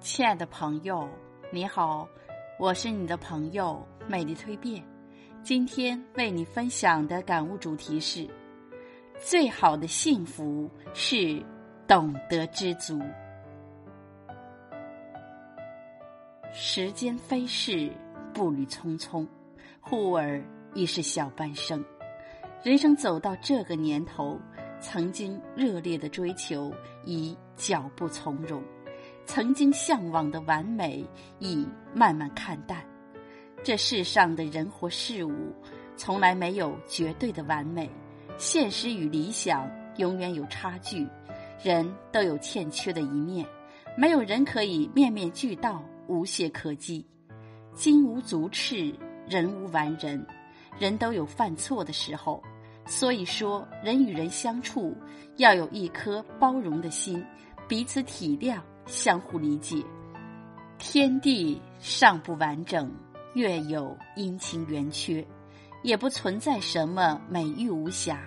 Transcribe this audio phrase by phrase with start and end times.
[0.00, 1.06] 亲爱的朋友，
[1.52, 2.08] 你好，
[2.58, 4.82] 我是你的朋友美丽蜕变。
[5.42, 8.26] 今天为你分享的感悟主题是：
[9.20, 11.44] 最好的幸福是
[11.86, 12.98] 懂得知足。
[16.50, 17.92] 时间飞逝，
[18.32, 19.26] 步履匆匆，
[19.82, 21.84] 忽而已是小半生。
[22.62, 24.40] 人生走到这个年头，
[24.80, 26.72] 曾经热烈的追求
[27.04, 28.62] 已脚步从容，
[29.32, 31.06] 曾经向往的完美
[31.38, 32.84] 已慢慢看淡。
[33.62, 35.54] 这世上的人或事物，
[35.96, 37.88] 从来没有绝对的完美，
[38.38, 41.06] 现实与理想永远有差距，
[41.62, 43.46] 人都有欠缺的一面，
[43.96, 47.06] 没有人可以面面俱到、无懈可击。
[47.72, 48.92] 金无足赤，
[49.28, 50.26] 人无完人，
[50.76, 52.42] 人都有犯错的时候。
[52.84, 54.92] 所以说，人与人相处
[55.36, 57.24] 要有一颗包容的心，
[57.68, 58.58] 彼此体谅，
[58.90, 59.82] 相互理解。
[60.78, 62.92] 天地尚不完整，
[63.34, 65.24] 月有阴晴圆缺，
[65.82, 68.20] 也不存在什么美玉无瑕。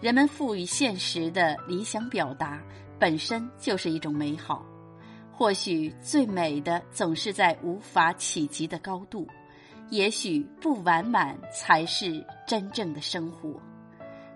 [0.00, 2.62] 人们赋予现实的理想表达，
[2.98, 4.64] 本身就是一种美好。
[5.32, 9.26] 或许最美的总是在无法企及的高度，
[9.88, 13.58] 也许不完满才是真正的生活。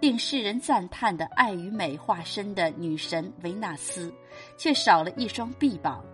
[0.00, 4.12] 令世人赞叹的爱与美化身的女神维纳斯，
[4.58, 6.04] 却少了一双臂膀。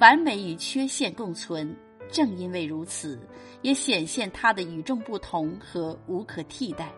[0.00, 1.76] 完美与缺陷共存，
[2.10, 3.20] 正因为如此，
[3.62, 6.90] 也显现她的与众不同和无可替代。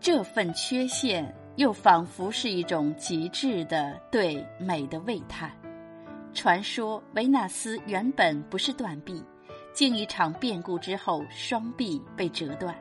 [0.00, 5.50] 这份缺陷，又仿佛是一种极致的对美的喟叹。
[6.32, 9.22] 传说维纳斯原本不是断臂，
[9.74, 12.74] 经一场变故之后，双臂被折断。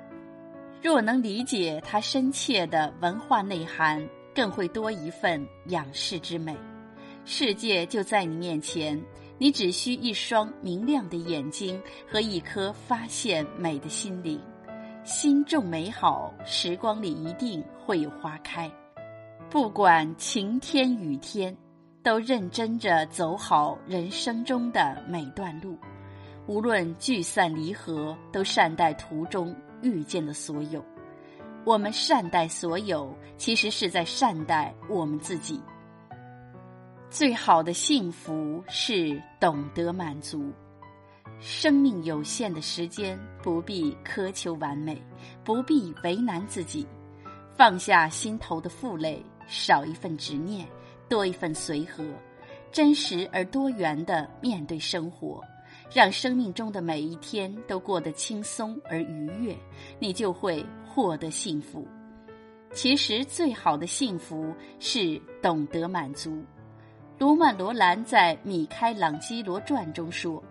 [0.81, 6.55] 若能理解它深切的文化内涵，更会多一份仰视之美。
[7.25, 8.99] 世界就在你面前，
[9.37, 14.39] 你只需一双明亮的眼睛和一颗发现美的心灵。
[15.03, 18.71] 心种美好，时光里一定会有花开。
[19.49, 21.55] 不管晴天雨天，
[22.02, 25.77] 都认真着走好人生中的每段路。
[26.48, 29.53] 无论聚散离合，都善待途中。
[29.81, 30.83] 遇见的所有，
[31.65, 35.59] 我们善待所有，其实是在善待我们自己。
[37.09, 40.51] 最好的幸福是懂得满足。
[41.39, 45.01] 生命有限的时间，不必苛求完美，
[45.43, 46.85] 不必为难自己，
[47.55, 50.67] 放下心头的负累，少一份执念，
[51.07, 52.03] 多一份随和，
[52.71, 55.41] 真实而多元的面对生活。
[55.92, 59.58] 让生命中的每一天都过得轻松而愉悦，
[60.00, 61.88] 你就会获得幸福。
[62.72, 66.44] 其实，最好的幸福是懂得满足。
[67.17, 70.42] 罗曼·罗兰在《米开朗基罗传》中说：“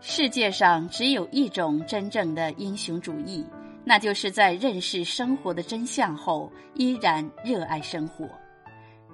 [0.00, 3.44] 世界上只有一种真正的英雄主义，
[3.84, 8.28] 那就是在认识生活的真相后，依然热爱生活。”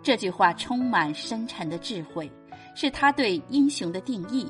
[0.03, 2.31] 这句话充满深沉的智慧，
[2.75, 4.47] 是他对英雄的定义。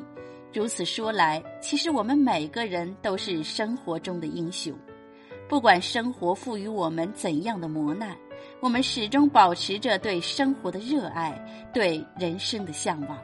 [0.53, 4.75] 如此说来，其实我们每个人都是生活中的英雄。
[5.49, 8.17] 不管生活赋予我们怎样的磨难，
[8.61, 11.39] 我们始终保持着对生活的热爱，
[11.73, 13.19] 对人生的向往。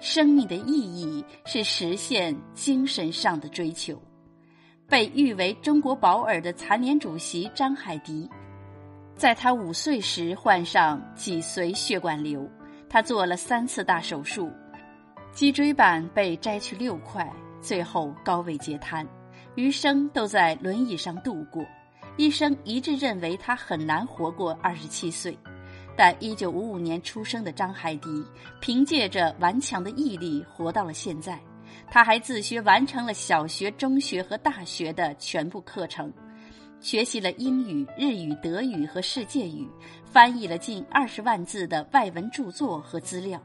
[0.00, 4.00] 生命的意义是实现精神上的追求。
[4.88, 8.28] 被誉为中国保尔的残联主席张海迪，
[9.14, 12.46] 在他五岁时患上脊髓血管瘤，
[12.90, 14.50] 他做了三次大手术。
[15.32, 17.26] 脊椎板被摘去六块，
[17.62, 19.06] 最后高位截瘫，
[19.54, 21.64] 余生都在轮椅上度过。
[22.18, 25.36] 医生一致认为他很难活过二十七岁，
[25.96, 28.22] 但一九五五年出生的张海迪
[28.60, 31.40] 凭借着顽强的毅力活到了现在。
[31.90, 36.12] 他还自学完成了小学、中学和大学的全部课程，
[36.78, 39.66] 学习了英语、日语、德语和世界语，
[40.04, 43.42] 翻译了近二十万字的外文著作和资料。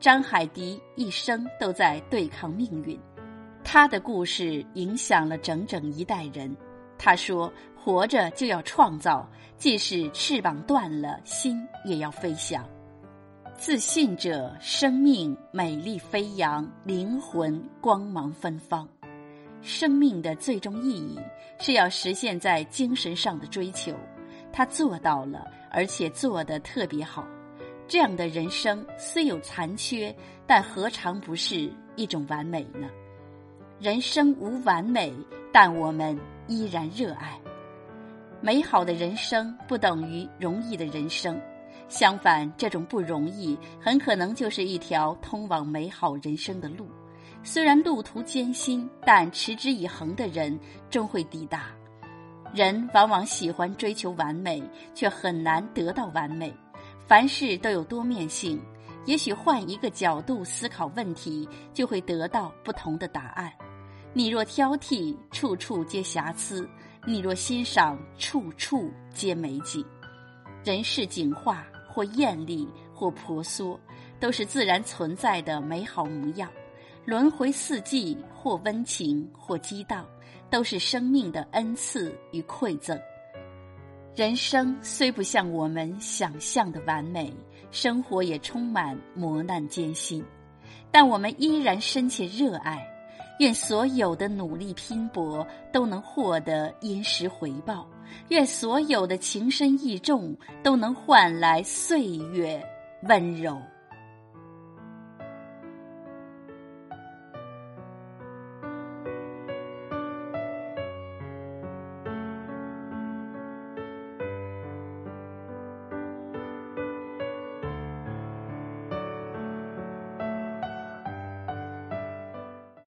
[0.00, 2.96] 张海迪一生都在对抗命运，
[3.64, 6.56] 他的故事影响了整整一代人。
[6.96, 12.64] 他说：“活着就要创造，即使翅膀断了，心也要飞翔。
[13.56, 18.88] 自信者，生命美丽飞扬，灵魂光芒芬芳。
[19.62, 21.18] 生命的最终意义
[21.58, 23.92] 是要实现在精神上的追求，
[24.52, 27.26] 他做到了，而且做得特别好。”
[27.88, 30.14] 这样的人生虽有残缺，
[30.46, 32.86] 但何尝不是一种完美呢？
[33.80, 35.10] 人生无完美，
[35.50, 36.18] 但我们
[36.48, 37.40] 依然热爱。
[38.42, 41.40] 美好的人生不等于容易的人生，
[41.88, 46.86] 相反，这种不容易很可能就是一条通往美好人生的路。
[47.42, 50.56] 虽然路途艰辛，但持之以恒的人
[50.90, 51.70] 终会抵达。
[52.52, 54.62] 人往往喜欢追求完美，
[54.94, 56.52] 却很难得到完美。
[57.08, 58.60] 凡事都有多面性，
[59.06, 63.50] 也许换一个角度思考问题，就会得到不同的答案。
[64.12, 66.68] 你若挑剔，处处皆瑕疵；
[67.06, 69.82] 你若欣赏，处处皆美景。
[70.62, 73.80] 人世景化，或艳丽，或婆娑，
[74.20, 76.50] 都是自然存在的美好模样。
[77.06, 80.06] 轮回四季，或温情，或激荡，
[80.50, 83.00] 都是生命的恩赐与馈赠。
[84.18, 87.32] 人生虽不像我们想象的完美，
[87.70, 90.24] 生活也充满磨难艰辛，
[90.90, 92.84] 但我们依然深切热爱。
[93.38, 97.86] 愿所有的努力拼搏都能获得殷实回报，
[98.30, 102.60] 愿所有的情深意重都能换来岁月
[103.04, 103.56] 温柔。